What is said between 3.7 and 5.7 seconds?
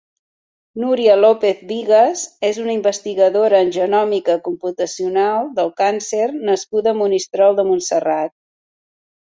genòmica computacional